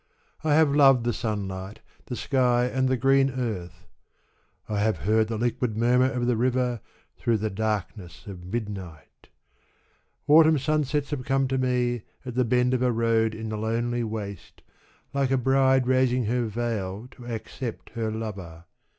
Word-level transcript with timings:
I 0.43 0.55
have 0.55 0.73
loved 0.73 1.03
the 1.03 1.13
sunlight, 1.13 1.79
the 2.07 2.15
sky 2.15 2.65
and 2.65 2.87
the 2.89 2.97
green 2.97 3.29
earth; 3.29 3.85
I 4.67 4.79
have 4.79 4.97
heard 5.05 5.27
the 5.27 5.37
liquid 5.37 5.77
murmur 5.77 6.11
of 6.11 6.25
the 6.25 6.35
river 6.35 6.81
through 7.17 7.37
the 7.37 7.51
darkness 7.51 8.25
of 8.25 8.43
midnight; 8.51 9.29
Autumn 10.27 10.57
sunsets 10.57 11.11
have 11.11 11.23
come 11.23 11.47
to 11.49 11.59
me 11.59 12.01
at 12.25 12.33
the 12.33 12.43
bend 12.43 12.73
of 12.73 12.81
a 12.81 12.91
road 12.91 13.35
in 13.35 13.49
the 13.49 13.57
lonely 13.59 14.03
waste, 14.03 14.63
like 15.13 15.29
a 15.29 15.37
bride 15.37 15.85
raising 15.85 16.25
her 16.25 16.45
veil 16.47 17.07
to 17.11 17.27
accept 17.31 17.91
her 17.91 18.09
lover. 18.11 18.65